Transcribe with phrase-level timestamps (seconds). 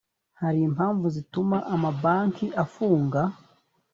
[0.41, 3.21] hari impamvu zituma amabanki afunga.